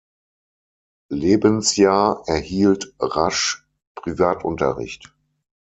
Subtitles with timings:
[1.11, 5.13] Lebensjahr erhielt Rasch Privatunterricht.